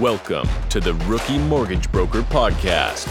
Welcome 0.00 0.48
to 0.70 0.80
the 0.80 0.94
Rookie 0.94 1.36
Mortgage 1.36 1.92
Broker 1.92 2.22
Podcast 2.22 3.06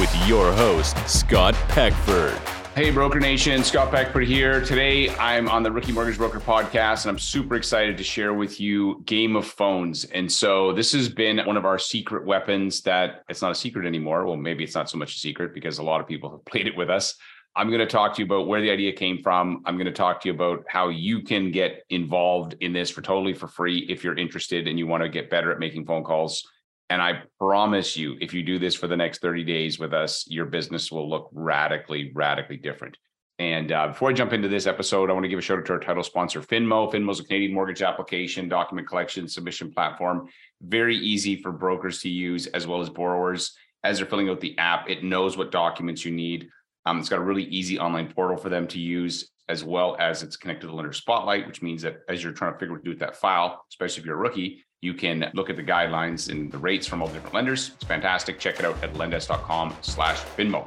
with 0.00 0.10
your 0.26 0.54
host, 0.54 0.96
Scott 1.06 1.54
Peckford. 1.68 2.32
Hey, 2.74 2.90
Broker 2.90 3.20
Nation, 3.20 3.62
Scott 3.62 3.90
Peckford 3.90 4.26
here. 4.26 4.64
Today, 4.64 5.10
I'm 5.16 5.50
on 5.50 5.62
the 5.62 5.70
Rookie 5.70 5.92
Mortgage 5.92 6.16
Broker 6.16 6.40
podcast, 6.40 7.04
and 7.04 7.10
I'm 7.10 7.18
super 7.18 7.56
excited 7.56 7.98
to 7.98 8.02
share 8.02 8.32
with 8.32 8.58
you 8.58 9.02
Game 9.04 9.36
of 9.36 9.44
Phones. 9.44 10.04
And 10.04 10.32
so, 10.32 10.72
this 10.72 10.92
has 10.92 11.10
been 11.10 11.44
one 11.44 11.58
of 11.58 11.66
our 11.66 11.78
secret 11.78 12.24
weapons 12.24 12.80
that 12.82 13.22
it's 13.28 13.42
not 13.42 13.50
a 13.50 13.54
secret 13.54 13.84
anymore. 13.84 14.24
Well, 14.24 14.38
maybe 14.38 14.64
it's 14.64 14.74
not 14.74 14.88
so 14.88 14.96
much 14.96 15.16
a 15.16 15.18
secret 15.18 15.52
because 15.52 15.76
a 15.76 15.82
lot 15.82 16.00
of 16.00 16.06
people 16.06 16.30
have 16.30 16.42
played 16.46 16.66
it 16.66 16.74
with 16.74 16.88
us. 16.88 17.16
I'm 17.56 17.68
going 17.68 17.80
to 17.80 17.86
talk 17.86 18.14
to 18.14 18.22
you 18.22 18.26
about 18.26 18.46
where 18.46 18.60
the 18.60 18.70
idea 18.70 18.92
came 18.92 19.22
from. 19.22 19.62
I'm 19.66 19.76
going 19.76 19.86
to 19.86 19.92
talk 19.92 20.20
to 20.22 20.28
you 20.28 20.34
about 20.34 20.64
how 20.68 20.88
you 20.88 21.22
can 21.22 21.50
get 21.50 21.84
involved 21.90 22.54
in 22.60 22.72
this 22.72 22.90
for 22.90 23.02
totally 23.02 23.34
for 23.34 23.48
free 23.48 23.80
if 23.88 24.04
you're 24.04 24.16
interested 24.16 24.68
and 24.68 24.78
you 24.78 24.86
want 24.86 25.02
to 25.02 25.08
get 25.08 25.30
better 25.30 25.50
at 25.50 25.58
making 25.58 25.84
phone 25.84 26.04
calls. 26.04 26.46
And 26.90 27.02
I 27.02 27.22
promise 27.38 27.96
you, 27.96 28.16
if 28.20 28.34
you 28.34 28.42
do 28.42 28.58
this 28.58 28.74
for 28.74 28.86
the 28.86 28.96
next 28.96 29.20
30 29.20 29.44
days 29.44 29.78
with 29.78 29.92
us, 29.92 30.24
your 30.28 30.46
business 30.46 30.92
will 30.92 31.08
look 31.08 31.28
radically, 31.32 32.12
radically 32.14 32.56
different. 32.56 32.96
And 33.40 33.72
uh, 33.72 33.88
before 33.88 34.10
I 34.10 34.12
jump 34.12 34.32
into 34.32 34.48
this 34.48 34.66
episode, 34.66 35.08
I 35.08 35.12
want 35.12 35.24
to 35.24 35.28
give 35.28 35.38
a 35.38 35.42
shout 35.42 35.58
out 35.58 35.66
to 35.66 35.72
our 35.72 35.80
title 35.80 36.02
sponsor, 36.02 36.42
Finmo. 36.42 36.92
Finmo 36.92 37.10
is 37.10 37.20
a 37.20 37.24
Canadian 37.24 37.54
mortgage 37.54 37.80
application, 37.80 38.48
document 38.48 38.86
collection, 38.86 39.26
submission 39.26 39.72
platform. 39.72 40.28
Very 40.60 40.96
easy 40.96 41.40
for 41.40 41.50
brokers 41.50 42.00
to 42.02 42.08
use 42.08 42.48
as 42.48 42.66
well 42.66 42.80
as 42.80 42.90
borrowers. 42.90 43.56
As 43.82 43.96
they're 43.96 44.06
filling 44.06 44.28
out 44.28 44.40
the 44.40 44.58
app, 44.58 44.90
it 44.90 45.02
knows 45.02 45.38
what 45.38 45.50
documents 45.50 46.04
you 46.04 46.12
need 46.12 46.50
um, 46.86 46.98
it's 46.98 47.08
got 47.08 47.18
a 47.18 47.22
really 47.22 47.44
easy 47.44 47.78
online 47.78 48.12
portal 48.12 48.36
for 48.36 48.48
them 48.48 48.66
to 48.68 48.78
use, 48.78 49.30
as 49.48 49.64
well 49.64 49.96
as 49.98 50.22
it's 50.22 50.36
connected 50.36 50.68
to 50.68 50.74
Lender 50.74 50.92
Spotlight, 50.92 51.46
which 51.46 51.62
means 51.62 51.82
that 51.82 51.98
as 52.08 52.22
you're 52.22 52.32
trying 52.32 52.52
to 52.52 52.58
figure 52.58 52.72
what 52.72 52.78
to 52.78 52.84
do 52.84 52.90
with 52.90 53.00
that 53.00 53.16
file, 53.16 53.64
especially 53.70 54.00
if 54.00 54.06
you're 54.06 54.16
a 54.16 54.18
rookie, 54.18 54.64
you 54.80 54.94
can 54.94 55.30
look 55.34 55.50
at 55.50 55.56
the 55.56 55.62
guidelines 55.62 56.30
and 56.30 56.50
the 56.50 56.56
rates 56.56 56.86
from 56.86 57.02
all 57.02 57.08
the 57.08 57.14
different 57.14 57.34
lenders. 57.34 57.72
It's 57.74 57.84
fantastic. 57.84 58.38
Check 58.38 58.58
it 58.58 58.64
out 58.64 58.82
at 58.82 58.94
lendesk.com 58.94 59.76
slash 59.82 60.18
Finmo. 60.36 60.66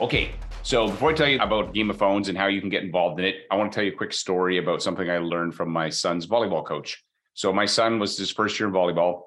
Okay, 0.00 0.32
so 0.62 0.88
before 0.88 1.10
I 1.10 1.12
tell 1.12 1.28
you 1.28 1.38
about 1.38 1.74
Game 1.74 1.90
of 1.90 1.98
Phones 1.98 2.28
and 2.28 2.38
how 2.38 2.46
you 2.46 2.60
can 2.60 2.70
get 2.70 2.82
involved 2.82 3.20
in 3.20 3.26
it, 3.26 3.36
I 3.50 3.56
want 3.56 3.70
to 3.70 3.74
tell 3.74 3.84
you 3.84 3.92
a 3.92 3.96
quick 3.96 4.12
story 4.12 4.56
about 4.56 4.82
something 4.82 5.10
I 5.10 5.18
learned 5.18 5.54
from 5.54 5.70
my 5.70 5.90
son's 5.90 6.26
volleyball 6.26 6.64
coach. 6.64 7.04
So 7.34 7.52
my 7.52 7.66
son 7.66 7.98
was 7.98 8.16
his 8.16 8.30
first 8.30 8.58
year 8.58 8.68
in 8.68 8.74
volleyball 8.74 9.24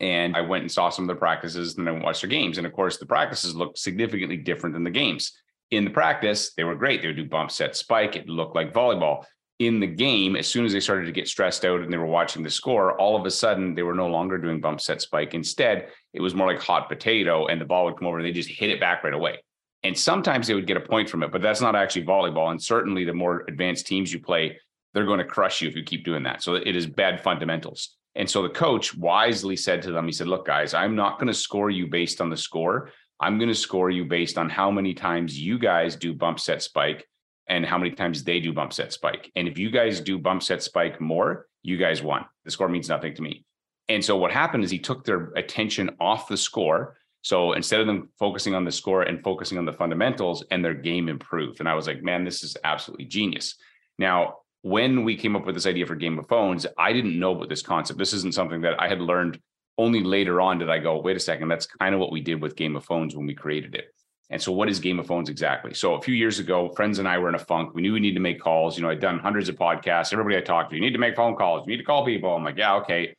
and 0.00 0.36
I 0.36 0.40
went 0.42 0.62
and 0.62 0.70
saw 0.70 0.90
some 0.90 1.04
of 1.04 1.14
the 1.14 1.18
practices 1.18 1.76
and 1.76 1.86
then 1.86 1.96
I 1.96 2.04
watched 2.04 2.22
their 2.22 2.30
games. 2.30 2.58
And 2.58 2.66
of 2.66 2.72
course, 2.72 2.98
the 2.98 3.06
practices 3.06 3.54
looked 3.54 3.78
significantly 3.78 4.36
different 4.36 4.74
than 4.74 4.84
the 4.84 4.90
games. 4.90 5.32
In 5.70 5.84
the 5.84 5.90
practice, 5.90 6.52
they 6.54 6.64
were 6.64 6.76
great. 6.76 7.02
They 7.02 7.08
would 7.08 7.16
do 7.16 7.28
bump 7.28 7.50
set 7.50 7.76
spike. 7.76 8.16
It 8.16 8.28
looked 8.28 8.54
like 8.54 8.72
volleyball. 8.72 9.24
In 9.58 9.80
the 9.80 9.88
game, 9.88 10.36
as 10.36 10.46
soon 10.46 10.64
as 10.64 10.72
they 10.72 10.78
started 10.78 11.06
to 11.06 11.12
get 11.12 11.26
stressed 11.26 11.64
out 11.64 11.80
and 11.80 11.92
they 11.92 11.96
were 11.96 12.06
watching 12.06 12.44
the 12.44 12.50
score, 12.50 12.98
all 13.00 13.16
of 13.16 13.26
a 13.26 13.30
sudden 13.30 13.74
they 13.74 13.82
were 13.82 13.94
no 13.94 14.06
longer 14.06 14.38
doing 14.38 14.60
bump 14.60 14.80
set 14.80 15.02
spike. 15.02 15.34
Instead, 15.34 15.88
it 16.14 16.20
was 16.20 16.34
more 16.34 16.46
like 16.46 16.60
hot 16.60 16.88
potato 16.88 17.46
and 17.48 17.60
the 17.60 17.64
ball 17.64 17.84
would 17.84 17.96
come 17.96 18.06
over 18.06 18.18
and 18.18 18.26
they 18.26 18.32
just 18.32 18.48
hit 18.48 18.70
it 18.70 18.78
back 18.78 19.02
right 19.02 19.12
away. 19.12 19.38
And 19.82 19.98
sometimes 19.98 20.46
they 20.46 20.54
would 20.54 20.66
get 20.66 20.76
a 20.76 20.80
point 20.80 21.10
from 21.10 21.24
it, 21.24 21.32
but 21.32 21.42
that's 21.42 21.60
not 21.60 21.74
actually 21.74 22.04
volleyball. 22.04 22.52
And 22.52 22.62
certainly 22.62 23.04
the 23.04 23.14
more 23.14 23.44
advanced 23.48 23.88
teams 23.88 24.12
you 24.12 24.20
play, 24.20 24.58
they're 24.94 25.06
going 25.06 25.18
to 25.18 25.24
crush 25.24 25.60
you 25.60 25.68
if 25.68 25.76
you 25.76 25.82
keep 25.82 26.04
doing 26.04 26.22
that. 26.22 26.42
So 26.42 26.54
it 26.54 26.76
is 26.76 26.86
bad 26.86 27.20
fundamentals. 27.20 27.96
And 28.18 28.28
so 28.28 28.42
the 28.42 28.48
coach 28.50 28.96
wisely 28.96 29.56
said 29.56 29.80
to 29.82 29.92
them, 29.92 30.04
he 30.04 30.12
said, 30.12 30.26
Look, 30.26 30.44
guys, 30.44 30.74
I'm 30.74 30.96
not 30.96 31.18
going 31.18 31.28
to 31.28 31.34
score 31.34 31.70
you 31.70 31.86
based 31.86 32.20
on 32.20 32.28
the 32.28 32.36
score. 32.36 32.90
I'm 33.20 33.38
going 33.38 33.48
to 33.48 33.54
score 33.54 33.90
you 33.90 34.04
based 34.04 34.36
on 34.36 34.50
how 34.50 34.70
many 34.70 34.92
times 34.92 35.38
you 35.38 35.58
guys 35.58 35.96
do 35.96 36.12
bump 36.12 36.40
set 36.40 36.60
spike 36.60 37.08
and 37.48 37.64
how 37.64 37.78
many 37.78 37.92
times 37.92 38.24
they 38.24 38.40
do 38.40 38.52
bump 38.52 38.72
set 38.72 38.92
spike. 38.92 39.30
And 39.36 39.48
if 39.48 39.56
you 39.56 39.70
guys 39.70 40.00
do 40.00 40.18
bump 40.18 40.42
set 40.42 40.62
spike 40.62 41.00
more, 41.00 41.46
you 41.62 41.76
guys 41.76 42.02
won. 42.02 42.24
The 42.44 42.50
score 42.50 42.68
means 42.68 42.88
nothing 42.88 43.14
to 43.14 43.22
me. 43.22 43.44
And 43.88 44.04
so 44.04 44.16
what 44.16 44.32
happened 44.32 44.64
is 44.64 44.70
he 44.70 44.78
took 44.80 45.04
their 45.04 45.32
attention 45.36 45.90
off 46.00 46.28
the 46.28 46.36
score. 46.36 46.96
So 47.22 47.52
instead 47.52 47.80
of 47.80 47.86
them 47.86 48.10
focusing 48.18 48.54
on 48.54 48.64
the 48.64 48.72
score 48.72 49.02
and 49.02 49.22
focusing 49.22 49.58
on 49.58 49.64
the 49.64 49.72
fundamentals, 49.72 50.44
and 50.50 50.64
their 50.64 50.74
game 50.74 51.08
improved. 51.08 51.60
And 51.60 51.68
I 51.68 51.74
was 51.74 51.86
like, 51.86 52.02
man, 52.02 52.24
this 52.24 52.42
is 52.42 52.56
absolutely 52.64 53.06
genius. 53.06 53.54
Now, 53.96 54.38
when 54.62 55.04
we 55.04 55.16
came 55.16 55.36
up 55.36 55.46
with 55.46 55.54
this 55.54 55.66
idea 55.66 55.86
for 55.86 55.94
Game 55.94 56.18
of 56.18 56.28
Phones, 56.28 56.66
I 56.76 56.92
didn't 56.92 57.18
know 57.18 57.32
about 57.32 57.48
this 57.48 57.62
concept. 57.62 57.98
This 57.98 58.12
isn't 58.12 58.34
something 58.34 58.60
that 58.62 58.80
I 58.80 58.88
had 58.88 59.00
learned 59.00 59.40
only 59.78 60.02
later 60.02 60.40
on 60.40 60.58
did 60.58 60.68
I 60.68 60.78
go, 60.78 61.00
wait 61.00 61.16
a 61.16 61.20
second, 61.20 61.48
that's 61.48 61.66
kind 61.66 61.94
of 61.94 62.00
what 62.00 62.10
we 62.10 62.20
did 62.20 62.42
with 62.42 62.56
Game 62.56 62.74
of 62.76 62.84
Phones 62.84 63.14
when 63.14 63.26
we 63.26 63.34
created 63.34 63.76
it. 63.76 63.94
And 64.30 64.42
so, 64.42 64.52
what 64.52 64.68
is 64.68 64.78
Game 64.78 64.98
of 64.98 65.06
Phones 65.06 65.30
exactly? 65.30 65.72
So, 65.72 65.94
a 65.94 66.02
few 66.02 66.14
years 66.14 66.38
ago, 66.38 66.68
friends 66.70 66.98
and 66.98 67.08
I 67.08 67.16
were 67.16 67.30
in 67.30 67.34
a 67.34 67.38
funk. 67.38 67.74
We 67.74 67.80
knew 67.80 67.94
we 67.94 68.00
needed 68.00 68.16
to 68.16 68.20
make 68.20 68.40
calls. 68.40 68.76
You 68.76 68.82
know, 68.82 68.90
I'd 68.90 69.00
done 69.00 69.18
hundreds 69.18 69.48
of 69.48 69.56
podcasts. 69.56 70.12
Everybody 70.12 70.36
I 70.36 70.40
talked 70.42 70.70
to, 70.70 70.76
you 70.76 70.82
need 70.82 70.92
to 70.92 70.98
make 70.98 71.16
phone 71.16 71.34
calls. 71.34 71.66
You 71.66 71.72
need 71.72 71.78
to 71.78 71.84
call 71.84 72.04
people. 72.04 72.34
I'm 72.34 72.44
like, 72.44 72.58
yeah, 72.58 72.74
okay. 72.76 73.14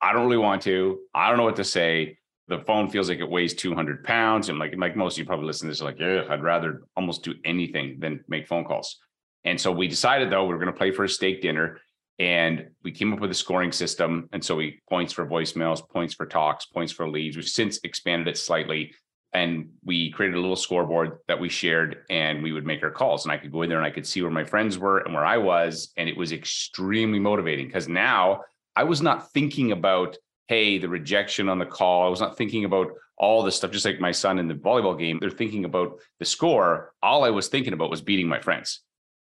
I 0.00 0.12
don't 0.12 0.24
really 0.24 0.38
want 0.38 0.62
to. 0.62 1.00
I 1.12 1.28
don't 1.28 1.36
know 1.36 1.44
what 1.44 1.56
to 1.56 1.64
say. 1.64 2.16
The 2.48 2.58
phone 2.58 2.88
feels 2.88 3.08
like 3.10 3.18
it 3.18 3.28
weighs 3.28 3.54
200 3.54 4.04
pounds. 4.04 4.48
And 4.48 4.58
like, 4.58 4.74
like 4.76 4.96
most 4.96 5.14
of 5.14 5.18
you 5.18 5.24
probably 5.26 5.46
listen 5.46 5.66
to 5.66 5.72
this, 5.72 5.82
like, 5.82 5.98
yeah, 5.98 6.24
I'd 6.30 6.42
rather 6.42 6.82
almost 6.96 7.24
do 7.24 7.34
anything 7.44 7.98
than 8.00 8.24
make 8.28 8.46
phone 8.46 8.64
calls. 8.64 8.98
And 9.44 9.60
so 9.60 9.70
we 9.70 9.88
decided 9.88 10.30
though 10.30 10.46
we 10.46 10.54
are 10.54 10.58
going 10.58 10.72
to 10.72 10.78
play 10.78 10.90
for 10.90 11.04
a 11.04 11.08
steak 11.08 11.42
dinner, 11.42 11.78
and 12.18 12.68
we 12.82 12.92
came 12.92 13.12
up 13.12 13.20
with 13.20 13.30
a 13.30 13.34
scoring 13.34 13.72
system. 13.72 14.28
And 14.32 14.44
so 14.44 14.56
we 14.56 14.80
points 14.88 15.12
for 15.12 15.26
voicemails, 15.26 15.86
points 15.88 16.14
for 16.14 16.26
talks, 16.26 16.66
points 16.66 16.92
for 16.92 17.08
leads. 17.08 17.36
We've 17.36 17.46
since 17.46 17.80
expanded 17.82 18.28
it 18.28 18.38
slightly, 18.38 18.94
and 19.32 19.70
we 19.84 20.10
created 20.12 20.36
a 20.36 20.40
little 20.40 20.56
scoreboard 20.56 21.18
that 21.28 21.40
we 21.40 21.48
shared, 21.48 22.04
and 22.08 22.42
we 22.42 22.52
would 22.52 22.64
make 22.64 22.82
our 22.82 22.90
calls. 22.90 23.24
And 23.24 23.32
I 23.32 23.36
could 23.36 23.52
go 23.52 23.62
in 23.62 23.68
there 23.68 23.78
and 23.78 23.86
I 23.86 23.90
could 23.90 24.06
see 24.06 24.22
where 24.22 24.30
my 24.30 24.44
friends 24.44 24.78
were 24.78 24.98
and 24.98 25.12
where 25.12 25.26
I 25.26 25.38
was, 25.38 25.92
and 25.96 26.08
it 26.08 26.16
was 26.16 26.32
extremely 26.32 27.18
motivating 27.18 27.66
because 27.66 27.88
now 27.88 28.42
I 28.76 28.84
was 28.84 29.02
not 29.02 29.32
thinking 29.32 29.72
about 29.72 30.16
hey 30.46 30.78
the 30.78 30.88
rejection 30.88 31.48
on 31.48 31.58
the 31.58 31.66
call. 31.66 32.06
I 32.06 32.10
was 32.10 32.20
not 32.20 32.36
thinking 32.36 32.64
about 32.64 32.92
all 33.16 33.42
this 33.42 33.56
stuff, 33.56 33.70
just 33.70 33.84
like 33.84 34.00
my 34.00 34.12
son 34.12 34.38
in 34.38 34.48
the 34.48 34.54
volleyball 34.54 34.98
game. 34.98 35.18
They're 35.20 35.30
thinking 35.30 35.64
about 35.64 36.00
the 36.18 36.24
score. 36.24 36.92
All 37.02 37.24
I 37.24 37.30
was 37.30 37.48
thinking 37.48 37.72
about 37.72 37.90
was 37.90 38.02
beating 38.02 38.28
my 38.28 38.40
friends. 38.40 38.80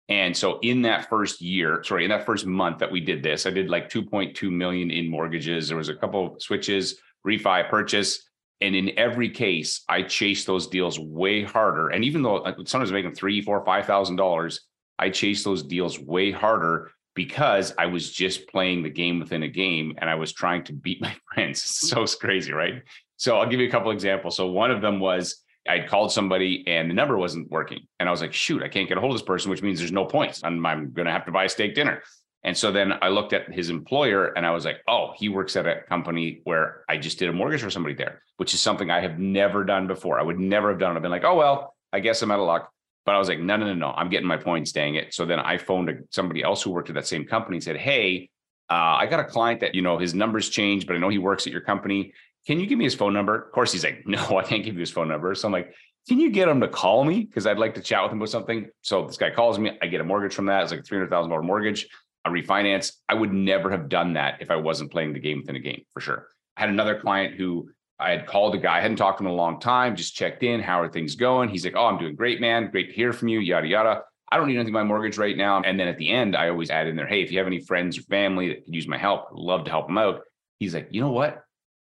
And 0.09 0.35
so 0.35 0.59
in 0.61 0.81
that 0.81 1.09
first 1.09 1.41
year, 1.41 1.81
sorry, 1.83 2.03
in 2.03 2.09
that 2.09 2.25
first 2.25 2.45
month 2.45 2.79
that 2.79 2.91
we 2.91 2.99
did 2.99 3.23
this, 3.23 3.45
I 3.45 3.51
did 3.51 3.69
like 3.69 3.89
2.2 3.89 4.51
million 4.51 4.91
in 4.91 5.09
mortgages. 5.09 5.67
There 5.67 5.77
was 5.77 5.89
a 5.89 5.95
couple 5.95 6.35
switches, 6.39 6.99
refi, 7.25 7.69
purchase. 7.69 8.29
And 8.59 8.75
in 8.75 8.97
every 8.97 9.29
case, 9.29 9.83
I 9.87 10.03
chased 10.03 10.45
those 10.45 10.67
deals 10.67 10.99
way 10.99 11.43
harder. 11.43 11.89
And 11.89 12.03
even 12.03 12.21
though 12.21 12.43
sometimes 12.65 12.91
making 12.91 13.15
three, 13.15 13.41
four, 13.41 13.63
five 13.65 13.85
thousand 13.85 14.17
dollars, 14.17 14.61
I 14.99 15.09
chased 15.09 15.45
those 15.45 15.63
deals 15.63 15.99
way 15.99 16.31
harder 16.31 16.91
because 17.15 17.73
I 17.77 17.85
was 17.85 18.11
just 18.11 18.47
playing 18.47 18.83
the 18.83 18.89
game 18.89 19.19
within 19.19 19.43
a 19.43 19.47
game 19.47 19.93
and 19.97 20.09
I 20.09 20.15
was 20.15 20.33
trying 20.33 20.63
to 20.65 20.73
beat 20.73 21.01
my 21.01 21.15
friends. 21.33 21.59
It's 21.59 21.89
so 21.89 22.05
crazy, 22.19 22.51
right? 22.51 22.83
So 23.17 23.37
I'll 23.37 23.49
give 23.49 23.59
you 23.59 23.67
a 23.67 23.71
couple 23.71 23.91
examples. 23.91 24.35
So 24.35 24.47
one 24.47 24.71
of 24.71 24.81
them 24.81 24.99
was 24.99 25.42
I'd 25.67 25.87
called 25.87 26.11
somebody 26.11 26.63
and 26.67 26.89
the 26.89 26.93
number 26.93 27.17
wasn't 27.17 27.49
working. 27.49 27.87
And 27.99 28.09
I 28.09 28.11
was 28.11 28.21
like, 28.21 28.33
shoot, 28.33 28.63
I 28.63 28.67
can't 28.67 28.87
get 28.87 28.97
a 28.97 29.01
hold 29.01 29.13
of 29.13 29.19
this 29.19 29.25
person, 29.25 29.49
which 29.49 29.61
means 29.61 29.79
there's 29.79 29.91
no 29.91 30.05
points. 30.05 30.41
I'm, 30.43 30.65
I'm 30.65 30.91
going 30.91 31.05
to 31.05 31.11
have 31.11 31.25
to 31.25 31.31
buy 31.31 31.45
a 31.45 31.49
steak 31.49 31.75
dinner. 31.75 32.03
And 32.43 32.57
so 32.57 32.71
then 32.71 32.93
I 33.01 33.07
looked 33.07 33.31
at 33.31 33.51
his 33.51 33.69
employer 33.69 34.27
and 34.27 34.45
I 34.45 34.51
was 34.51 34.65
like, 34.65 34.81
oh, 34.87 35.13
he 35.15 35.29
works 35.29 35.55
at 35.55 35.65
a 35.65 35.81
company 35.87 36.41
where 36.43 36.83
I 36.89 36.97
just 36.97 37.17
did 37.17 37.29
a 37.29 37.33
mortgage 37.33 37.61
for 37.61 37.69
somebody 37.69 37.95
there, 37.95 38.21
which 38.35 38.53
is 38.53 38.59
something 38.59 38.91
I 38.91 38.99
have 38.99 39.17
never 39.17 39.63
done 39.63 39.87
before. 39.87 40.19
I 40.19 40.23
would 40.23 40.39
never 40.39 40.69
have 40.69 40.79
done 40.79 40.91
it. 40.91 40.95
I've 40.97 41.01
been 41.01 41.11
like, 41.11 41.23
oh, 41.23 41.35
well, 41.35 41.73
I 41.93 42.01
guess 42.01 42.21
I'm 42.21 42.31
out 42.31 42.39
of 42.39 42.47
luck. 42.47 42.69
But 43.05 43.15
I 43.15 43.17
was 43.17 43.27
like, 43.27 43.39
no, 43.39 43.57
no, 43.57 43.65
no, 43.65 43.73
no, 43.73 43.91
I'm 43.91 44.09
getting 44.09 44.27
my 44.27 44.37
points, 44.37 44.71
dang 44.71 44.95
it. 44.95 45.13
So 45.13 45.25
then 45.25 45.39
I 45.39 45.57
phoned 45.57 46.05
somebody 46.11 46.41
else 46.41 46.61
who 46.61 46.71
worked 46.71 46.89
at 46.89 46.95
that 46.95 47.07
same 47.07 47.25
company 47.25 47.57
and 47.57 47.63
said, 47.63 47.77
hey, 47.77 48.29
uh, 48.69 48.95
I 48.97 49.07
got 49.07 49.19
a 49.19 49.25
client 49.25 49.59
that, 49.59 49.75
you 49.75 49.81
know, 49.81 49.97
his 49.97 50.13
numbers 50.13 50.49
changed, 50.49 50.87
but 50.87 50.95
I 50.95 50.99
know 50.99 51.09
he 51.09 51.17
works 51.17 51.45
at 51.45 51.51
your 51.51 51.61
company. 51.61 52.13
Can 52.45 52.59
you 52.59 52.67
give 52.67 52.77
me 52.77 52.83
his 52.83 52.95
phone 52.95 53.13
number? 53.13 53.35
Of 53.35 53.51
course, 53.51 53.71
he's 53.71 53.83
like, 53.83 54.03
no, 54.05 54.37
I 54.37 54.43
can't 54.43 54.63
give 54.63 54.75
you 54.75 54.81
his 54.81 54.91
phone 54.91 55.07
number. 55.07 55.33
So 55.35 55.47
I'm 55.47 55.51
like, 55.51 55.73
can 56.07 56.19
you 56.19 56.31
get 56.31 56.49
him 56.49 56.59
to 56.61 56.67
call 56.67 57.03
me? 57.03 57.21
Because 57.21 57.47
I'd 57.47 57.57
like 57.57 57.75
to 57.75 57.81
chat 57.81 58.03
with 58.03 58.11
him 58.11 58.17
about 58.17 58.29
something. 58.29 58.69
So 58.81 59.07
this 59.07 59.17
guy 59.17 59.29
calls 59.31 59.57
me. 59.57 59.77
I 59.81 59.87
get 59.87 60.01
a 60.01 60.03
mortgage 60.03 60.33
from 60.33 60.47
that. 60.47 60.63
It's 60.63 60.71
like 60.71 60.81
a 60.81 60.83
$300,000 60.83 61.43
mortgage. 61.43 61.87
I 62.25 62.29
refinance. 62.29 62.93
I 63.07 63.13
would 63.13 63.33
never 63.33 63.69
have 63.71 63.89
done 63.89 64.13
that 64.13 64.41
if 64.41 64.51
I 64.51 64.57
wasn't 64.57 64.91
playing 64.91 65.13
the 65.13 65.19
game 65.19 65.39
within 65.39 65.55
a 65.55 65.59
game 65.59 65.83
for 65.91 66.01
sure. 66.01 66.27
I 66.57 66.61
had 66.61 66.69
another 66.69 66.99
client 66.99 67.35
who 67.35 67.69
I 67.99 68.11
had 68.11 68.25
called 68.25 68.55
a 68.55 68.57
guy, 68.57 68.77
I 68.77 68.81
hadn't 68.81 68.97
talked 68.97 69.19
to 69.19 69.23
him 69.23 69.27
in 69.27 69.33
a 69.33 69.37
long 69.37 69.59
time, 69.59 69.95
just 69.95 70.15
checked 70.15 70.43
in. 70.43 70.61
How 70.61 70.81
are 70.81 70.89
things 70.89 71.15
going? 71.15 71.49
He's 71.49 71.63
like, 71.63 71.75
Oh, 71.75 71.85
I'm 71.85 71.97
doing 71.97 72.15
great, 72.15 72.41
man. 72.41 72.69
Great 72.69 72.89
to 72.89 72.95
hear 72.95 73.13
from 73.13 73.29
you, 73.29 73.39
yada, 73.39 73.67
yada. 73.67 74.01
I 74.31 74.37
don't 74.37 74.47
need 74.47 74.55
anything 74.55 74.73
my 74.73 74.83
mortgage 74.83 75.17
right 75.17 75.37
now. 75.37 75.61
And 75.61 75.79
then 75.79 75.87
at 75.87 75.97
the 75.97 76.09
end, 76.09 76.35
I 76.35 76.49
always 76.49 76.69
add 76.69 76.87
in 76.87 76.95
there, 76.95 77.07
Hey, 77.07 77.21
if 77.21 77.31
you 77.31 77.37
have 77.37 77.47
any 77.47 77.61
friends 77.61 77.97
or 77.97 78.01
family 78.01 78.49
that 78.49 78.65
could 78.65 78.73
use 78.73 78.87
my 78.87 78.97
help, 78.97 79.27
I'd 79.31 79.37
love 79.37 79.65
to 79.65 79.71
help 79.71 79.87
them 79.87 79.97
out. 79.97 80.21
He's 80.59 80.73
like, 80.73 80.89
You 80.91 81.01
know 81.01 81.11
what? 81.11 81.43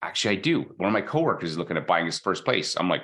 Actually, 0.05 0.37
I 0.37 0.41
do. 0.41 0.61
One 0.77 0.87
of 0.87 0.93
my 0.93 1.01
coworkers 1.01 1.49
is 1.49 1.57
looking 1.57 1.77
at 1.77 1.87
buying 1.87 2.05
his 2.05 2.19
first 2.19 2.45
place. 2.45 2.75
I'm 2.77 2.87
like, 2.87 3.01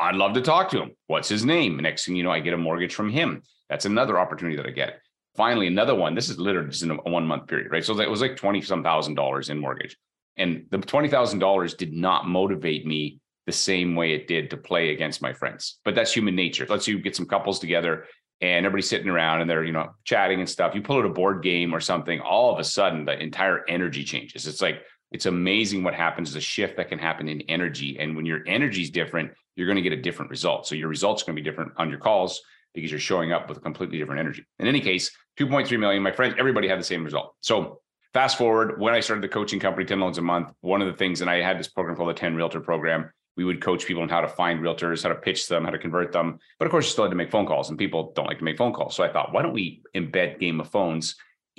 I'd 0.00 0.16
love 0.16 0.34
to 0.34 0.40
talk 0.40 0.68
to 0.70 0.82
him. 0.82 0.90
What's 1.06 1.28
his 1.28 1.44
name? 1.44 1.76
Next 1.76 2.04
thing 2.04 2.16
you 2.16 2.24
know, 2.24 2.32
I 2.32 2.40
get 2.40 2.54
a 2.54 2.58
mortgage 2.58 2.92
from 2.92 3.08
him. 3.08 3.42
That's 3.68 3.84
another 3.84 4.18
opportunity 4.18 4.56
that 4.56 4.66
I 4.66 4.70
get. 4.70 5.00
Finally, 5.36 5.68
another 5.68 5.94
one. 5.94 6.16
This 6.16 6.28
is 6.28 6.40
literally 6.40 6.70
just 6.70 6.82
in 6.82 6.90
a 6.90 6.94
one 6.96 7.24
month 7.24 7.46
period, 7.46 7.70
right? 7.70 7.84
So 7.84 7.98
it 8.00 8.10
was 8.10 8.20
like 8.20 8.34
20 8.34 8.62
some 8.62 8.82
thousand 8.82 9.14
dollars 9.14 9.48
in 9.48 9.60
mortgage. 9.60 9.96
And 10.36 10.66
the 10.70 10.78
$20,000 10.78 11.76
did 11.76 11.92
not 11.92 12.26
motivate 12.26 12.84
me 12.84 13.20
the 13.46 13.52
same 13.52 13.94
way 13.94 14.12
it 14.12 14.26
did 14.26 14.50
to 14.50 14.56
play 14.56 14.90
against 14.90 15.22
my 15.22 15.32
friends. 15.32 15.78
But 15.84 15.94
that's 15.94 16.12
human 16.12 16.34
nature. 16.34 16.66
Let's 16.68 16.88
you 16.88 16.98
get 16.98 17.14
some 17.14 17.26
couples 17.26 17.60
together 17.60 18.06
and 18.40 18.66
everybody's 18.66 18.88
sitting 18.88 19.08
around 19.08 19.40
and 19.40 19.48
they're, 19.48 19.64
you 19.64 19.72
know, 19.72 19.90
chatting 20.02 20.40
and 20.40 20.48
stuff. 20.48 20.74
You 20.74 20.82
pull 20.82 20.98
out 20.98 21.04
a 21.04 21.10
board 21.10 21.44
game 21.44 21.72
or 21.72 21.80
something, 21.80 22.20
all 22.20 22.52
of 22.52 22.58
a 22.58 22.64
sudden 22.64 23.04
the 23.04 23.16
entire 23.20 23.64
energy 23.68 24.02
changes. 24.02 24.48
It's 24.48 24.62
like, 24.62 24.82
it's 25.10 25.26
amazing 25.26 25.82
what 25.82 25.94
happens, 25.94 26.32
the 26.32 26.40
shift 26.40 26.76
that 26.76 26.88
can 26.88 26.98
happen 26.98 27.28
in 27.28 27.40
energy. 27.42 27.98
And 27.98 28.16
when 28.16 28.26
your 28.26 28.40
energy 28.46 28.82
is 28.82 28.90
different, 28.90 29.32
you're 29.56 29.66
going 29.66 29.76
to 29.76 29.82
get 29.82 29.92
a 29.92 30.00
different 30.00 30.30
result. 30.30 30.66
So 30.66 30.74
your 30.74 30.88
results 30.88 31.22
are 31.22 31.26
going 31.26 31.36
to 31.36 31.42
be 31.42 31.48
different 31.48 31.72
on 31.76 31.90
your 31.90 31.98
calls 31.98 32.40
because 32.74 32.90
you're 32.90 33.00
showing 33.00 33.32
up 33.32 33.48
with 33.48 33.58
a 33.58 33.60
completely 33.60 33.98
different 33.98 34.20
energy. 34.20 34.44
In 34.58 34.68
any 34.68 34.80
case, 34.80 35.10
2.3 35.38 35.78
million, 35.78 36.02
my 36.02 36.12
friends, 36.12 36.36
everybody 36.38 36.68
had 36.68 36.78
the 36.78 36.84
same 36.84 37.04
result. 37.04 37.34
So 37.40 37.80
fast 38.14 38.38
forward, 38.38 38.80
when 38.80 38.94
I 38.94 39.00
started 39.00 39.24
the 39.24 39.28
coaching 39.28 39.58
company, 39.58 39.84
10 39.84 39.98
loans 39.98 40.18
a 40.18 40.22
month, 40.22 40.52
one 40.60 40.80
of 40.80 40.86
the 40.86 40.96
things, 40.96 41.20
and 41.20 41.30
I 41.30 41.40
had 41.40 41.58
this 41.58 41.68
program 41.68 41.96
called 41.96 42.10
the 42.10 42.14
10 42.14 42.36
Realtor 42.36 42.60
program. 42.60 43.10
We 43.36 43.44
would 43.44 43.60
coach 43.62 43.86
people 43.86 44.02
on 44.02 44.08
how 44.08 44.20
to 44.20 44.28
find 44.28 44.60
realtors, 44.60 45.02
how 45.02 45.08
to 45.08 45.14
pitch 45.14 45.48
them, 45.48 45.64
how 45.64 45.70
to 45.70 45.78
convert 45.78 46.12
them. 46.12 46.38
But 46.58 46.66
of 46.66 46.70
course, 46.70 46.86
you 46.86 46.90
still 46.90 47.04
had 47.04 47.10
to 47.10 47.16
make 47.16 47.30
phone 47.30 47.46
calls, 47.46 47.70
and 47.70 47.78
people 47.78 48.12
don't 48.14 48.26
like 48.26 48.38
to 48.38 48.44
make 48.44 48.58
phone 48.58 48.72
calls. 48.72 48.94
So 48.94 49.02
I 49.02 49.12
thought, 49.12 49.32
why 49.32 49.42
don't 49.42 49.52
we 49.52 49.82
embed 49.96 50.38
Game 50.38 50.60
of 50.60 50.68
Phones 50.68 51.16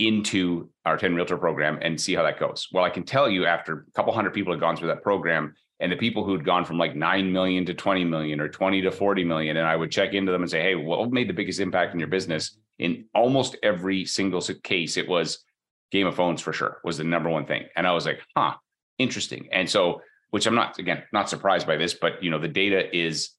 into 0.08 0.70
our 0.86 0.98
10 0.98 1.16
realtor 1.16 1.38
program 1.38 1.78
and 1.82 2.00
see 2.00 2.14
how 2.14 2.24
that 2.24 2.40
goes. 2.40 2.68
Well, 2.72 2.84
I 2.84 2.90
can 2.90 3.04
tell 3.04 3.30
you 3.30 3.46
after 3.46 3.86
a 3.88 3.92
couple 3.92 4.14
hundred 4.14 4.34
people 4.34 4.54
had 4.54 4.60
gone 4.60 4.76
through 4.76 4.90
that 4.90 5.04
program 5.04 5.54
and 5.80 5.92
the 5.92 5.98
people 5.98 6.24
who'd 6.24 6.46
gone 6.46 6.66
from 6.66 6.78
like 6.78 6.96
9 6.96 7.32
million 7.32 7.66
to 7.66 7.74
20 7.74 8.04
million 8.06 8.40
or 8.40 8.48
20 8.48 8.82
to 8.82 8.92
40 8.92 9.24
million 9.24 9.58
and 9.58 9.68
I 9.68 9.76
would 9.76 9.92
check 9.92 10.14
into 10.14 10.32
them 10.32 10.42
and 10.42 10.50
say, 10.50 10.62
"Hey, 10.62 10.76
what 10.76 11.12
made 11.12 11.30
the 11.30 11.34
biggest 11.34 11.60
impact 11.60 11.94
in 11.94 12.00
your 12.00 12.10
business?" 12.10 12.58
In 12.80 13.06
almost 13.14 13.58
every 13.64 14.06
single 14.06 14.42
case 14.42 14.98
it 14.98 15.08
was 15.08 15.44
game 15.92 16.08
of 16.08 16.16
phones 16.16 16.42
for 16.42 16.54
sure 16.54 16.80
was 16.84 16.98
the 16.98 17.04
number 17.04 17.30
one 17.30 17.46
thing. 17.46 17.66
And 17.76 17.88
I 17.88 17.94
was 17.94 18.06
like, 18.06 18.22
"Huh, 18.36 18.56
interesting." 18.98 19.50
And 19.52 19.70
so 19.70 20.02
which 20.32 20.48
I'm 20.48 20.56
not 20.56 20.80
again, 20.80 21.04
not 21.14 21.30
surprised 21.30 21.68
by 21.68 21.78
this, 21.78 21.94
but 21.94 22.24
you 22.24 22.32
know, 22.32 22.40
the 22.40 22.48
data 22.48 22.96
is 22.96 23.32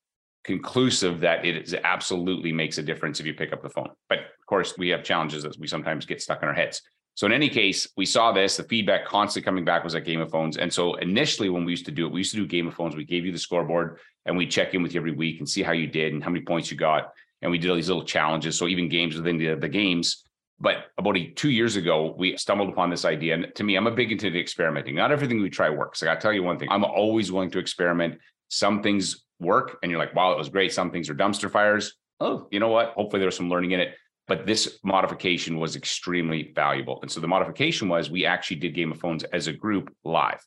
conclusive 0.44 1.20
that 1.20 1.44
it 1.44 1.56
is 1.56 1.75
absolutely 1.85 2.53
makes 2.53 2.79
a 2.79 2.82
difference 2.82 3.20
if 3.20 3.26
you 3.26 3.35
pick 3.35 3.53
up 3.53 3.62
the 3.62 3.70
phone. 3.70 3.91
But 4.08 4.19
course, 4.52 4.76
we 4.76 4.90
have 4.90 5.02
challenges 5.02 5.43
that 5.44 5.58
we 5.58 5.66
sometimes 5.66 6.04
get 6.04 6.20
stuck 6.20 6.43
in 6.43 6.49
our 6.49 6.52
heads. 6.54 6.82
So 7.14 7.25
in 7.26 7.32
any 7.32 7.49
case, 7.49 7.88
we 7.96 8.04
saw 8.04 8.32
this. 8.32 8.58
The 8.58 8.64
feedback 8.64 9.06
constantly 9.06 9.46
coming 9.46 9.64
back 9.64 9.82
was 9.82 9.94
at 9.94 10.04
Game 10.04 10.20
of 10.20 10.31
Phones. 10.31 10.58
And 10.58 10.70
so 10.70 10.94
initially, 10.96 11.49
when 11.49 11.64
we 11.64 11.72
used 11.72 11.87
to 11.87 11.90
do 11.90 12.06
it, 12.06 12.12
we 12.12 12.20
used 12.20 12.32
to 12.32 12.37
do 12.37 12.46
Game 12.46 12.69
of 12.69 12.75
Phones. 12.75 12.94
We 12.94 13.06
gave 13.06 13.25
you 13.25 13.32
the 13.32 13.38
scoreboard 13.38 13.99
and 14.26 14.37
we 14.37 14.46
check 14.46 14.75
in 14.75 14.82
with 14.82 14.93
you 14.93 15.00
every 15.00 15.12
week 15.12 15.38
and 15.38 15.49
see 15.49 15.62
how 15.62 15.72
you 15.72 15.87
did 15.87 16.12
and 16.12 16.22
how 16.22 16.28
many 16.28 16.44
points 16.44 16.70
you 16.70 16.76
got. 16.76 17.12
And 17.40 17.50
we 17.50 17.56
did 17.56 17.70
all 17.70 17.76
these 17.76 17.88
little 17.88 18.04
challenges. 18.04 18.58
So 18.58 18.69
even 18.69 18.90
games 18.90 19.16
within 19.16 19.38
the, 19.38 19.54
the 19.54 19.70
games. 19.70 20.22
But 20.60 20.76
about 20.98 21.16
a, 21.16 21.31
two 21.31 21.50
years 21.50 21.76
ago, 21.76 22.14
we 22.19 22.37
stumbled 22.37 22.69
upon 22.69 22.90
this 22.90 23.06
idea. 23.06 23.34
And 23.34 23.55
to 23.55 23.64
me, 23.64 23.76
I'm 23.76 23.87
a 23.87 23.90
big 23.90 24.12
into 24.12 24.26
experimenting. 24.38 24.94
Not 24.94 25.12
everything 25.12 25.40
we 25.40 25.48
try 25.48 25.70
works. 25.70 26.02
Like 26.02 26.14
I 26.14 26.20
tell 26.20 26.32
you 26.34 26.43
one 26.43 26.58
thing. 26.58 26.69
I'm 26.70 26.84
always 26.84 27.32
willing 27.32 27.50
to 27.52 27.58
experiment. 27.58 28.19
Some 28.48 28.82
things 28.82 29.25
work 29.40 29.78
and 29.82 29.90
you're 29.90 29.98
like, 29.98 30.14
wow, 30.14 30.32
it 30.32 30.38
was 30.38 30.50
great. 30.50 30.75
Some 30.75 30.90
things 30.90 31.08
are 31.08 31.14
dumpster 31.14 31.50
fires. 31.50 31.94
Oh, 32.20 32.48
you 32.50 32.60
know 32.60 32.69
what? 32.69 32.90
Hopefully 32.90 33.20
there's 33.20 33.37
some 33.37 33.48
learning 33.48 33.72
in 33.72 33.81
it. 33.81 33.94
But 34.32 34.46
this 34.46 34.79
modification 34.82 35.58
was 35.58 35.76
extremely 35.76 36.52
valuable. 36.55 37.00
And 37.02 37.11
so 37.11 37.20
the 37.20 37.29
modification 37.29 37.87
was 37.90 38.11
we 38.11 38.25
actually 38.25 38.56
did 38.56 38.75
Game 38.75 38.90
of 38.90 38.99
Phones 38.99 39.25
as 39.25 39.46
a 39.46 39.52
group 39.52 39.94
live. 40.05 40.43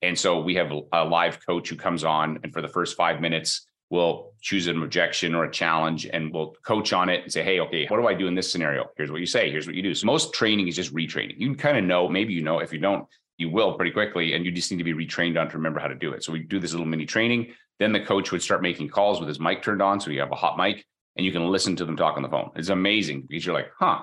And 0.00 0.18
so 0.18 0.40
we 0.40 0.54
have 0.54 0.72
a 0.94 1.04
live 1.04 1.44
coach 1.44 1.68
who 1.68 1.76
comes 1.76 2.02
on 2.02 2.38
and 2.42 2.50
for 2.50 2.62
the 2.62 2.68
first 2.68 2.96
five 2.96 3.20
minutes, 3.20 3.66
we'll 3.90 4.32
choose 4.40 4.68
an 4.68 4.82
objection 4.82 5.34
or 5.34 5.44
a 5.44 5.50
challenge 5.50 6.06
and 6.06 6.32
we'll 6.32 6.54
coach 6.64 6.94
on 6.94 7.10
it 7.10 7.24
and 7.24 7.30
say, 7.30 7.42
hey, 7.42 7.60
okay, 7.60 7.84
what 7.88 7.98
do 7.98 8.06
I 8.06 8.14
do 8.14 8.26
in 8.26 8.34
this 8.34 8.50
scenario? 8.50 8.86
Here's 8.96 9.10
what 9.10 9.20
you 9.20 9.26
say, 9.26 9.50
here's 9.50 9.66
what 9.66 9.76
you 9.76 9.82
do. 9.82 9.94
So 9.94 10.06
most 10.06 10.32
training 10.32 10.68
is 10.68 10.74
just 10.74 10.94
retraining. 10.94 11.34
You 11.36 11.54
kind 11.56 11.76
of 11.76 11.84
know, 11.84 12.08
maybe 12.08 12.32
you 12.32 12.40
know, 12.40 12.60
if 12.60 12.72
you 12.72 12.78
don't, 12.78 13.06
you 13.36 13.50
will 13.50 13.74
pretty 13.74 13.90
quickly 13.90 14.32
and 14.32 14.46
you 14.46 14.50
just 14.50 14.70
need 14.70 14.78
to 14.78 14.84
be 14.84 14.94
retrained 14.94 15.38
on 15.38 15.50
to 15.50 15.58
remember 15.58 15.78
how 15.78 15.88
to 15.88 15.94
do 15.94 16.12
it. 16.12 16.24
So 16.24 16.32
we 16.32 16.38
do 16.38 16.58
this 16.58 16.72
little 16.72 16.86
mini 16.86 17.04
training. 17.04 17.52
Then 17.78 17.92
the 17.92 18.00
coach 18.00 18.32
would 18.32 18.40
start 18.40 18.62
making 18.62 18.88
calls 18.88 19.20
with 19.20 19.28
his 19.28 19.40
mic 19.40 19.62
turned 19.62 19.82
on. 19.82 20.00
So 20.00 20.10
you 20.10 20.20
have 20.20 20.32
a 20.32 20.36
hot 20.36 20.56
mic 20.56 20.86
and 21.16 21.24
you 21.24 21.32
can 21.32 21.48
listen 21.48 21.76
to 21.76 21.84
them 21.84 21.96
talk 21.96 22.16
on 22.16 22.22
the 22.22 22.28
phone. 22.28 22.50
It's 22.56 22.68
amazing 22.68 23.24
because 23.28 23.44
you're 23.44 23.54
like, 23.54 23.70
huh, 23.78 24.02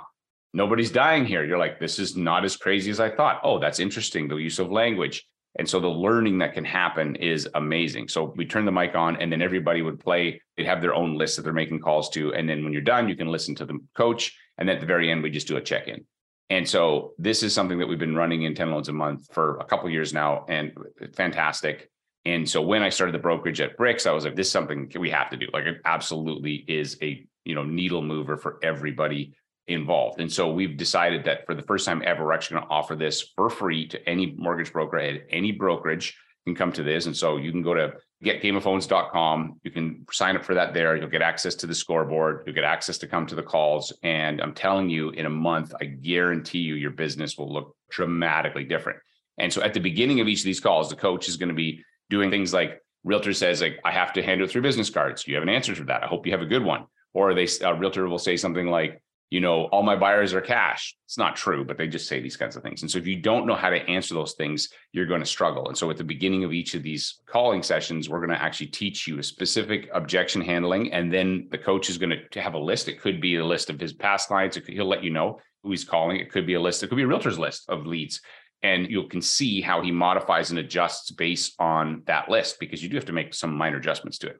nobody's 0.54 0.92
dying 0.92 1.26
here. 1.26 1.44
You're 1.44 1.58
like, 1.58 1.80
this 1.80 2.00
is 2.00 2.16
not 2.16 2.46
as 2.46 2.58
crazy 2.58 2.92
as 2.92 3.00
I 3.00 3.10
thought. 3.10 3.42
Oh, 3.44 3.60
that's 3.60 3.80
interesting. 3.80 4.28
The 4.28 4.36
use 4.36 4.60
of 4.60 4.72
language. 4.72 5.26
And 5.60 5.70
so 5.70 5.80
the 5.80 5.88
learning 5.88 6.40
that 6.40 6.54
can 6.54 6.66
happen 6.66 7.16
is 7.18 7.48
amazing. 7.54 8.08
So 8.08 8.34
we 8.36 8.46
turn 8.46 8.66
the 8.66 8.72
mic 8.72 8.96
on 8.96 9.18
and 9.18 9.32
then 9.32 9.42
everybody 9.42 9.84
would 9.84 10.00
play. 10.00 10.42
They'd 10.58 10.66
have 10.66 10.82
their 10.82 10.96
own 10.96 11.16
list 11.16 11.36
that 11.36 11.44
they're 11.44 11.54
making 11.54 11.80
calls 11.80 12.10
to. 12.12 12.34
And 12.34 12.50
then 12.50 12.64
when 12.64 12.74
you're 12.74 12.82
done, 12.82 13.08
you 13.08 13.16
can 13.16 13.28
listen 13.28 13.54
to 13.56 13.66
the 13.66 13.78
coach. 13.96 14.36
And 14.58 14.70
at 14.70 14.80
the 14.80 14.88
very 14.88 15.12
end, 15.12 15.22
we 15.22 15.30
just 15.30 15.48
do 15.48 15.58
a 15.58 15.62
check 15.62 15.88
in. 15.88 16.06
And 16.50 16.68
so 16.68 17.14
this 17.18 17.44
is 17.44 17.54
something 17.54 17.78
that 17.80 17.88
we've 17.88 18.00
been 18.00 18.16
running 18.16 18.44
in 18.44 18.56
10 18.56 18.72
loans 18.72 18.90
a 18.90 18.94
month 18.94 19.32
for 19.32 19.58
a 19.58 19.66
couple 19.66 19.90
years 19.90 20.14
now 20.14 20.46
and 20.50 20.72
fantastic. 21.16 21.90
And 22.26 22.50
so 22.50 22.62
when 22.62 22.84
I 22.84 22.90
started 22.90 23.14
the 23.14 23.20
brokerage 23.20 23.60
at 23.60 23.78
BRX, 23.78 24.08
I 24.08 24.14
was 24.14 24.24
like, 24.24 24.36
this 24.36 24.48
is 24.48 24.54
something 24.54 24.92
we 24.98 25.10
have 25.10 25.30
to 25.32 25.38
do. 25.38 25.48
Like 25.52 25.66
it 25.66 25.82
absolutely 25.84 26.64
is 26.68 26.98
a, 27.02 27.26
you 27.44 27.56
know, 27.56 27.64
needle 27.64 28.02
mover 28.02 28.38
for 28.38 28.60
everybody 28.64 29.34
involved. 29.68 30.20
And 30.20 30.32
so 30.32 30.52
we've 30.52 30.78
decided 30.78 31.26
that 31.26 31.46
for 31.46 31.54
the 31.54 31.62
first 31.62 31.86
time 31.86 32.02
ever, 32.06 32.26
we're 32.26 32.34
actually 32.34 32.56
going 32.56 32.68
to 32.68 32.74
offer 32.74 32.96
this 32.96 33.22
for 33.36 33.50
free 33.50 33.88
to 33.90 34.10
any 34.10 34.34
mortgage 34.38 34.72
broker 34.72 34.98
at 34.98 35.24
any 35.30 35.52
brokerage 35.52 36.18
can 36.46 36.56
come 36.56 36.72
to 36.74 36.84
this. 36.84 37.06
And 37.06 37.16
so 37.16 37.38
you 37.38 37.52
can 37.52 37.62
go 37.62 37.74
to 37.74 37.94
getgameofphones.com. 38.24 39.60
You 39.64 39.72
can 39.72 40.06
sign 40.12 40.36
up 40.36 40.44
for 40.44 40.54
that 40.56 40.74
there. 40.74 40.96
You'll 40.96 41.08
get 41.08 41.22
access 41.22 41.56
to 41.56 41.68
the 41.68 41.76
scoreboard. 41.76 42.44
You'll 42.46 42.56
get 42.56 42.64
access 42.64 42.98
to 43.00 43.08
come 43.08 43.26
to 43.28 43.36
the 43.36 43.44
calls. 43.44 43.94
And 44.04 44.42
I'm 44.42 44.54
telling 44.54 44.90
you, 44.90 45.10
in 45.12 45.26
a 45.26 45.30
month, 45.30 45.74
I 45.80 45.86
guarantee 45.86 46.60
you 46.60 46.76
your 46.76 46.92
business 46.92 47.38
will 47.38 47.52
look 47.52 47.76
dramatically 47.90 48.64
different. 48.66 49.00
And 49.38 49.52
so 49.52 49.62
at 49.62 49.74
the 49.74 49.80
beginning 49.80 50.20
of 50.20 50.28
each 50.28 50.40
of 50.40 50.46
these 50.46 50.60
calls, 50.60 50.90
the 50.90 50.96
coach 50.96 51.28
is 51.28 51.38
going 51.38 51.50
to 51.50 51.56
be 51.56 51.84
doing 52.10 52.30
things 52.30 52.54
like 52.54 52.82
realtor 53.04 53.34
says, 53.34 53.62
like, 53.62 53.80
I 53.84 53.92
have 53.92 54.14
to 54.14 54.24
handle 54.24 54.46
it 54.46 54.52
through 54.52 54.62
business 54.62 54.90
cards. 54.90 55.24
Do 55.24 55.32
you 55.32 55.36
have 55.38 55.44
an 55.44 55.50
answer 55.50 55.76
to 55.76 55.84
that? 55.86 56.04
I 56.04 56.08
hope 56.08 56.26
you 56.26 56.32
have 56.32 56.42
a 56.42 56.46
good 56.46 56.64
one. 56.64 56.86
Or 57.14 57.34
they 57.34 57.48
a 57.62 57.76
realtor 57.76 58.08
will 58.08 58.18
say 58.18 58.38
something 58.38 58.68
like, 58.68 59.02
you 59.30 59.40
know, 59.40 59.66
all 59.66 59.82
my 59.82 59.96
buyers 59.96 60.34
are 60.34 60.42
cash. 60.42 60.96
It's 61.06 61.18
not 61.18 61.36
true, 61.36 61.66
but 61.66 61.76
they 61.76 61.88
just 61.88 62.08
say 62.08 62.22
these 62.22 62.38
kinds 62.38 62.56
of 62.56 62.62
things. 62.62 62.84
And 62.84 62.92
so 62.92 63.00
if 63.00 63.08
you 63.08 63.16
don't 63.16 63.48
know 63.48 63.56
how 63.56 63.72
to 63.72 63.82
answer 63.90 64.14
those 64.14 64.34
things, 64.34 64.70
you're 64.92 65.08
going 65.08 65.22
to 65.22 65.26
struggle. 65.26 65.68
And 65.70 65.78
so 65.78 65.90
at 65.90 65.98
the 65.98 66.04
beginning 66.04 66.44
of 66.44 66.54
each 66.54 66.76
of 66.76 66.84
these 66.84 67.20
calling 67.26 67.64
sessions, 67.64 68.10
we're 68.10 68.20
going 68.20 68.30
to 68.30 68.42
actually 68.42 68.68
teach 68.68 69.08
you 69.08 69.18
a 69.18 69.24
specific 69.24 69.90
objection 69.92 70.42
handling. 70.42 70.94
And 70.94 71.12
then 71.12 71.48
the 71.50 71.58
coach 71.58 71.90
is 71.90 71.98
going 71.98 72.16
to 72.32 72.42
have 72.42 72.54
a 72.54 72.60
list. 72.60 72.88
It 72.88 73.02
could 73.02 73.20
be 73.20 73.38
a 73.38 73.46
list 73.46 73.72
of 73.72 73.80
his 73.80 73.94
past 73.94 74.28
clients. 74.28 74.58
He'll 74.68 74.86
let 74.86 75.04
you 75.04 75.10
know 75.10 75.40
who 75.64 75.72
he's 75.72 75.84
calling. 75.84 76.18
It 76.18 76.32
could 76.32 76.46
be 76.46 76.54
a 76.54 76.62
list. 76.62 76.84
It 76.84 76.90
could 76.90 76.98
be 76.98 77.04
a 77.04 77.08
realtor's 77.08 77.40
list 77.40 77.68
of 77.70 77.88
leads. 77.88 78.22
And 78.64 78.90
you 78.90 79.08
can 79.08 79.22
see 79.22 79.62
how 79.62 79.82
he 79.82 79.92
modifies 79.92 80.50
and 80.50 80.60
adjusts 80.60 81.12
based 81.12 81.54
on 81.60 82.02
that 82.06 82.30
list 82.30 82.60
because 82.60 82.82
you 82.82 82.90
do 82.90 82.96
have 82.96 83.06
to 83.06 83.14
make 83.14 83.34
some 83.34 83.56
minor 83.56 83.78
adjustments 83.78 84.18
to 84.20 84.28
it. 84.28 84.38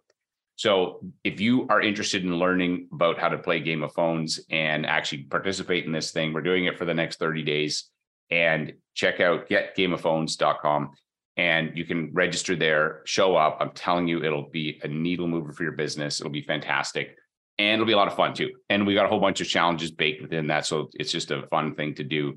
So 0.56 1.02
if 1.24 1.42
you 1.42 1.68
are 1.70 1.82
interested 1.82 2.24
in 2.24 2.38
learning 2.38 2.88
about 2.94 3.20
how 3.20 3.30
to 3.30 3.38
play 3.38 3.60
Game 3.60 3.84
of 3.84 3.94
Phones 3.94 4.40
and 4.50 4.86
actually 4.86 5.24
participate 5.24 5.86
in 5.86 5.92
this 5.92 6.12
thing, 6.12 6.32
we're 6.32 6.42
doing 6.42 6.66
it 6.66 6.78
for 6.78 6.86
the 6.86 6.94
next 6.94 7.20
30 7.20 7.44
days. 7.44 7.90
And 8.30 8.74
check 8.96 9.20
out 9.20 9.50
getgameofphones.com 9.50 10.92
and 11.36 11.76
you 11.76 11.86
can 11.86 12.12
register 12.14 12.56
there, 12.56 13.02
show 13.06 13.36
up. 13.36 13.58
I'm 13.60 13.72
telling 13.72 14.08
you, 14.08 14.24
it'll 14.24 14.50
be 14.50 14.80
a 14.84 14.88
needle 14.88 15.28
mover 15.28 15.52
for 15.52 15.64
your 15.64 15.72
business. 15.72 16.20
It'll 16.20 16.32
be 16.32 16.44
fantastic. 16.44 17.16
And 17.58 17.74
it'll 17.74 17.88
be 17.88 17.94
a 17.94 17.98
lot 17.98 18.08
of 18.08 18.16
fun 18.16 18.34
too. 18.34 18.52
And 18.70 18.86
we 18.86 18.94
got 18.94 19.06
a 19.06 19.10
whole 19.10 19.20
bunch 19.20 19.42
of 19.42 19.48
challenges 19.48 19.92
baked 19.92 20.22
within 20.22 20.48
that. 20.48 20.66
So 20.66 20.90
it's 20.94 21.12
just 21.12 21.32
a 21.32 21.48
fun 21.48 21.76
thing 21.76 21.96
to 21.96 22.04
do. 22.04 22.36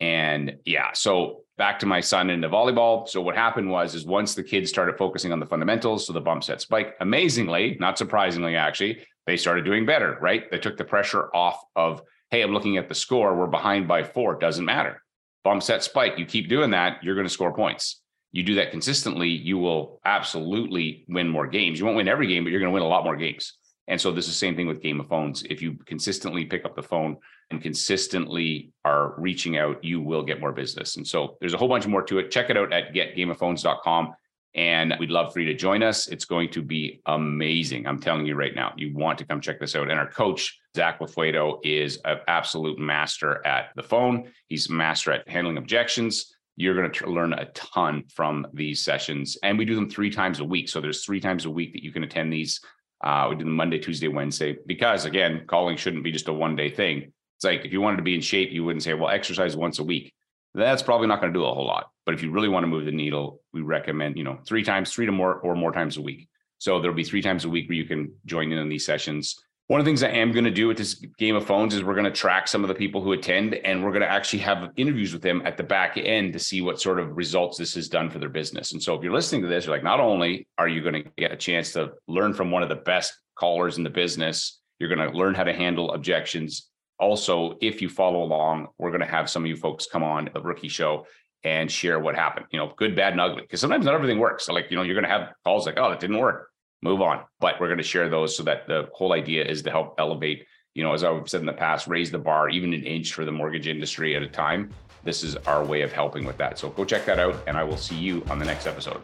And 0.00 0.56
yeah, 0.64 0.92
so 0.94 1.42
back 1.58 1.78
to 1.80 1.86
my 1.86 2.00
son 2.00 2.30
in 2.30 2.40
the 2.40 2.48
volleyball. 2.48 3.06
So 3.06 3.20
what 3.20 3.36
happened 3.36 3.70
was 3.70 3.94
is 3.94 4.06
once 4.06 4.34
the 4.34 4.42
kids 4.42 4.70
started 4.70 4.96
focusing 4.96 5.30
on 5.30 5.40
the 5.40 5.46
fundamentals, 5.46 6.06
so 6.06 6.12
the 6.14 6.20
bump 6.20 6.42
set 6.42 6.62
spike, 6.62 6.96
amazingly, 7.00 7.76
not 7.78 7.98
surprisingly, 7.98 8.56
actually, 8.56 9.04
they 9.26 9.36
started 9.36 9.64
doing 9.66 9.84
better, 9.84 10.16
right? 10.20 10.50
They 10.50 10.58
took 10.58 10.78
the 10.78 10.84
pressure 10.84 11.28
off 11.34 11.62
of, 11.76 12.02
hey, 12.30 12.40
I'm 12.40 12.52
looking 12.52 12.78
at 12.78 12.88
the 12.88 12.94
score, 12.94 13.36
we're 13.36 13.46
behind 13.46 13.86
by 13.86 14.02
four, 14.02 14.38
doesn't 14.38 14.64
matter. 14.64 15.02
Bump 15.44 15.62
set 15.62 15.84
spike, 15.84 16.18
you 16.18 16.24
keep 16.24 16.48
doing 16.48 16.70
that, 16.70 17.04
you're 17.04 17.14
going 17.14 17.26
to 17.26 17.32
score 17.32 17.54
points. 17.54 18.00
You 18.32 18.42
do 18.42 18.54
that 18.54 18.70
consistently, 18.70 19.28
you 19.28 19.58
will 19.58 20.00
absolutely 20.04 21.04
win 21.08 21.28
more 21.28 21.46
games. 21.46 21.78
You 21.78 21.84
won't 21.84 21.96
win 21.96 22.08
every 22.08 22.26
game, 22.26 22.44
but 22.44 22.50
you're 22.50 22.60
going 22.60 22.70
to 22.70 22.74
win 22.74 22.82
a 22.82 22.88
lot 22.88 23.04
more 23.04 23.16
games. 23.16 23.58
And 23.88 24.00
so 24.00 24.12
this 24.12 24.26
is 24.26 24.32
the 24.32 24.38
same 24.38 24.54
thing 24.54 24.68
with 24.68 24.82
Game 24.82 25.00
of 25.00 25.08
Phones. 25.08 25.42
If 25.44 25.60
you 25.60 25.76
consistently 25.84 26.44
pick 26.44 26.64
up 26.64 26.76
the 26.76 26.82
phone 26.82 27.16
and 27.50 27.60
consistently 27.60 28.72
are 28.84 29.14
reaching 29.18 29.58
out, 29.58 29.82
you 29.82 30.00
will 30.00 30.22
get 30.22 30.40
more 30.40 30.52
business. 30.52 30.96
And 30.96 31.06
so 31.06 31.36
there's 31.40 31.54
a 31.54 31.56
whole 31.56 31.68
bunch 31.68 31.86
more 31.86 32.02
to 32.04 32.18
it. 32.18 32.30
Check 32.30 32.50
it 32.50 32.56
out 32.56 32.72
at 32.72 32.94
getgameofphones.com. 32.94 34.14
And 34.54 34.94
we'd 34.98 35.10
love 35.10 35.32
for 35.32 35.40
you 35.40 35.46
to 35.46 35.54
join 35.54 35.82
us. 35.82 36.08
It's 36.08 36.24
going 36.24 36.50
to 36.50 36.62
be 36.62 37.00
amazing. 37.06 37.86
I'm 37.86 38.00
telling 38.00 38.26
you 38.26 38.34
right 38.34 38.54
now, 38.54 38.72
you 38.76 38.92
want 38.94 39.18
to 39.18 39.24
come 39.24 39.40
check 39.40 39.60
this 39.60 39.76
out. 39.76 39.90
And 39.90 39.98
our 39.98 40.10
coach, 40.10 40.58
Zach 40.76 40.98
Lafuedo, 40.98 41.60
is 41.62 42.00
an 42.04 42.18
absolute 42.26 42.78
master 42.78 43.44
at 43.46 43.70
the 43.76 43.82
phone. 43.82 44.30
He's 44.48 44.68
master 44.68 45.12
at 45.12 45.28
handling 45.28 45.56
objections. 45.56 46.34
You're 46.56 46.74
going 46.74 46.90
to 46.90 47.06
learn 47.06 47.32
a 47.32 47.46
ton 47.52 48.04
from 48.12 48.46
these 48.52 48.84
sessions. 48.84 49.38
And 49.42 49.56
we 49.56 49.64
do 49.64 49.76
them 49.76 49.88
three 49.88 50.10
times 50.10 50.40
a 50.40 50.44
week. 50.44 50.68
So 50.68 50.80
there's 50.80 51.04
three 51.04 51.20
times 51.20 51.44
a 51.44 51.50
week 51.50 51.72
that 51.72 51.84
you 51.84 51.92
can 51.92 52.04
attend 52.04 52.32
these. 52.32 52.60
Uh, 53.02 53.28
we 53.30 53.36
do 53.36 53.44
Monday, 53.44 53.78
Tuesday, 53.78 54.08
Wednesday, 54.08 54.56
because 54.66 55.04
again, 55.04 55.44
calling 55.46 55.76
shouldn't 55.76 56.04
be 56.04 56.12
just 56.12 56.28
a 56.28 56.32
one 56.32 56.56
day 56.56 56.70
thing. 56.70 57.12
It's 57.36 57.44
like 57.44 57.64
if 57.64 57.72
you 57.72 57.80
wanted 57.80 57.96
to 57.96 58.02
be 58.02 58.14
in 58.14 58.20
shape, 58.20 58.50
you 58.50 58.64
wouldn't 58.64 58.82
say, 58.82 58.92
well, 58.94 59.08
exercise 59.08 59.56
once 59.56 59.78
a 59.78 59.84
week. 59.84 60.12
That's 60.54 60.82
probably 60.82 61.06
not 61.06 61.20
going 61.20 61.32
to 61.32 61.38
do 61.38 61.44
a 61.44 61.54
whole 61.54 61.66
lot. 61.66 61.90
But 62.04 62.14
if 62.14 62.22
you 62.22 62.30
really 62.30 62.48
want 62.48 62.64
to 62.64 62.68
move 62.68 62.84
the 62.84 62.92
needle, 62.92 63.40
we 63.52 63.62
recommend, 63.62 64.18
you 64.18 64.24
know, 64.24 64.38
three 64.46 64.64
times, 64.64 64.92
three 64.92 65.06
to 65.06 65.12
more 65.12 65.34
or 65.36 65.54
more 65.54 65.72
times 65.72 65.96
a 65.96 66.02
week. 66.02 66.28
So 66.58 66.80
there'll 66.80 66.96
be 66.96 67.04
three 67.04 67.22
times 67.22 67.44
a 67.44 67.48
week 67.48 67.68
where 67.68 67.76
you 67.76 67.86
can 67.86 68.12
join 68.26 68.52
in 68.52 68.58
on 68.58 68.68
these 68.68 68.84
sessions. 68.84 69.36
One 69.70 69.78
of 69.78 69.86
the 69.86 69.88
things 69.88 70.02
I 70.02 70.08
am 70.08 70.32
going 70.32 70.46
to 70.46 70.50
do 70.50 70.66
with 70.66 70.78
this 70.78 70.94
game 71.16 71.36
of 71.36 71.46
phones 71.46 71.76
is 71.76 71.84
we're 71.84 71.94
going 71.94 72.04
to 72.04 72.10
track 72.10 72.48
some 72.48 72.64
of 72.64 72.68
the 72.68 72.74
people 72.74 73.00
who 73.04 73.12
attend 73.12 73.54
and 73.54 73.84
we're 73.84 73.92
going 73.92 74.02
to 74.02 74.10
actually 74.10 74.40
have 74.40 74.72
interviews 74.74 75.12
with 75.12 75.22
them 75.22 75.42
at 75.44 75.56
the 75.56 75.62
back 75.62 75.96
end 75.96 76.32
to 76.32 76.40
see 76.40 76.60
what 76.60 76.80
sort 76.80 76.98
of 76.98 77.16
results 77.16 77.56
this 77.56 77.76
has 77.76 77.88
done 77.88 78.10
for 78.10 78.18
their 78.18 78.28
business. 78.28 78.72
And 78.72 78.82
so 78.82 78.96
if 78.96 79.04
you're 79.04 79.12
listening 79.12 79.42
to 79.42 79.46
this, 79.46 79.66
you're 79.66 79.74
like, 79.76 79.84
not 79.84 80.00
only 80.00 80.48
are 80.58 80.66
you 80.66 80.82
going 80.82 81.04
to 81.04 81.10
get 81.16 81.30
a 81.30 81.36
chance 81.36 81.72
to 81.74 81.92
learn 82.08 82.34
from 82.34 82.50
one 82.50 82.64
of 82.64 82.68
the 82.68 82.74
best 82.74 83.14
callers 83.36 83.78
in 83.78 83.84
the 83.84 83.90
business, 83.90 84.60
you're 84.80 84.92
going 84.92 85.08
to 85.08 85.16
learn 85.16 85.36
how 85.36 85.44
to 85.44 85.52
handle 85.52 85.92
objections. 85.92 86.68
Also, 86.98 87.56
if 87.62 87.80
you 87.80 87.88
follow 87.88 88.24
along, 88.24 88.66
we're 88.76 88.90
going 88.90 89.02
to 89.02 89.06
have 89.06 89.30
some 89.30 89.44
of 89.44 89.48
you 89.48 89.56
folks 89.56 89.86
come 89.86 90.02
on 90.02 90.30
the 90.34 90.42
rookie 90.42 90.66
show 90.66 91.06
and 91.44 91.70
share 91.70 92.00
what 92.00 92.16
happened, 92.16 92.46
you 92.50 92.58
know, 92.58 92.72
good, 92.76 92.96
bad, 92.96 93.12
and 93.12 93.20
ugly. 93.20 93.42
Because 93.42 93.60
sometimes 93.60 93.84
not 93.84 93.94
everything 93.94 94.18
works. 94.18 94.48
Like, 94.48 94.68
you 94.68 94.76
know, 94.76 94.82
you're 94.82 94.96
going 94.96 95.04
to 95.04 95.16
have 95.16 95.28
calls 95.44 95.64
like, 95.64 95.78
oh, 95.78 95.90
that 95.90 96.00
didn't 96.00 96.18
work 96.18 96.49
move 96.82 97.00
on. 97.00 97.22
But 97.40 97.60
we're 97.60 97.68
going 97.68 97.78
to 97.78 97.84
share 97.84 98.08
those 98.08 98.36
so 98.36 98.42
that 98.44 98.66
the 98.66 98.88
whole 98.92 99.12
idea 99.12 99.44
is 99.44 99.62
to 99.62 99.70
help 99.70 99.94
elevate, 99.98 100.46
you 100.74 100.82
know, 100.82 100.92
as 100.92 101.04
I've 101.04 101.28
said 101.28 101.40
in 101.40 101.46
the 101.46 101.52
past, 101.52 101.86
raise 101.86 102.10
the 102.10 102.18
bar 102.18 102.48
even 102.48 102.72
an 102.72 102.84
inch 102.84 103.12
for 103.12 103.24
the 103.24 103.32
mortgage 103.32 103.66
industry 103.66 104.16
at 104.16 104.22
a 104.22 104.28
time. 104.28 104.70
This 105.02 105.22
is 105.22 105.36
our 105.36 105.64
way 105.64 105.82
of 105.82 105.92
helping 105.92 106.24
with 106.24 106.36
that. 106.38 106.58
So 106.58 106.70
go 106.70 106.84
check 106.84 107.06
that 107.06 107.18
out, 107.18 107.36
and 107.46 107.56
I 107.56 107.64
will 107.64 107.76
see 107.76 107.96
you 107.96 108.22
on 108.30 108.38
the 108.38 108.44
next 108.44 108.66
episode. 108.66 109.00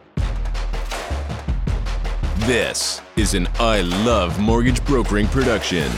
This 2.45 3.01
is 3.15 3.33
an 3.33 3.47
I 3.59 3.81
Love 3.81 4.39
Mortgage 4.39 4.83
Brokering 4.85 5.27
production. 5.27 5.91